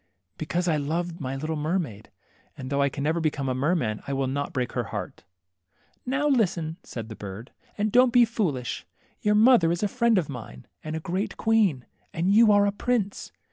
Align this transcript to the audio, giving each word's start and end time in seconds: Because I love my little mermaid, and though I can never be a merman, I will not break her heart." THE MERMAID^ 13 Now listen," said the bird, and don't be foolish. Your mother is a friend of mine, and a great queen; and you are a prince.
Because 0.39 0.67
I 0.67 0.77
love 0.77 1.19
my 1.21 1.35
little 1.35 1.55
mermaid, 1.55 2.09
and 2.57 2.71
though 2.71 2.81
I 2.81 2.89
can 2.89 3.03
never 3.03 3.19
be 3.19 3.29
a 3.37 3.43
merman, 3.43 4.01
I 4.07 4.13
will 4.13 4.25
not 4.25 4.51
break 4.51 4.71
her 4.71 4.85
heart." 4.85 5.17
THE 5.17 5.21
MERMAID^ 5.21 6.11
13 6.11 6.11
Now 6.11 6.27
listen," 6.39 6.77
said 6.81 7.09
the 7.09 7.15
bird, 7.15 7.51
and 7.77 7.91
don't 7.91 8.11
be 8.11 8.25
foolish. 8.25 8.87
Your 9.21 9.35
mother 9.35 9.71
is 9.71 9.83
a 9.83 9.87
friend 9.87 10.17
of 10.17 10.27
mine, 10.27 10.65
and 10.83 10.95
a 10.95 10.99
great 10.99 11.37
queen; 11.37 11.85
and 12.15 12.33
you 12.33 12.51
are 12.51 12.65
a 12.65 12.71
prince. 12.71 13.31